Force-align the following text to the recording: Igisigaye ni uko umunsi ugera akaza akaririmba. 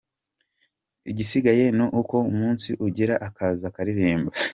Igisigaye 1.11 1.65
ni 1.77 1.85
uko 2.01 2.15
umunsi 2.31 2.69
ugera 2.85 3.15
akaza 3.27 3.63
akaririmba. 3.69 4.29